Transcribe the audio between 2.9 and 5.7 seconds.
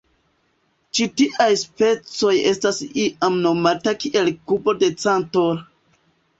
iam nomata kiel kubo de Cantor.